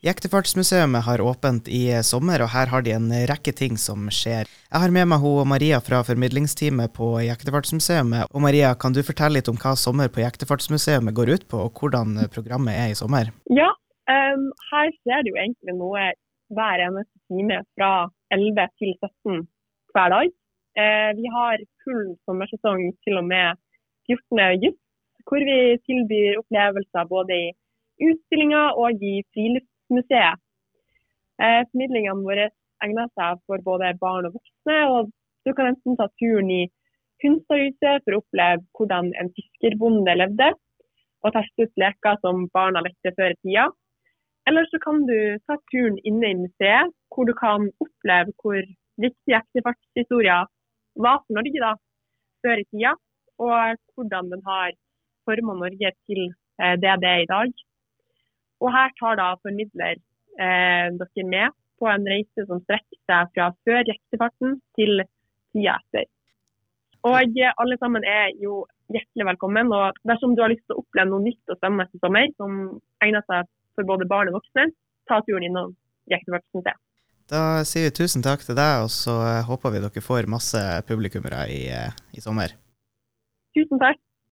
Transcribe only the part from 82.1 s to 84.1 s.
i sommer. Tusen takk.